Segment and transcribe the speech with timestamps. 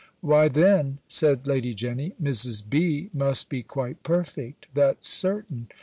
[0.21, 2.67] "Why, then," said Lady Jenny, "Mrs.
[2.67, 3.11] B.
[3.13, 5.69] must be quite perfect: that's certain."